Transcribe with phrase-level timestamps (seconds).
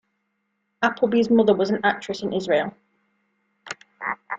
[0.81, 2.73] Appleby's mother was an actress in Israel.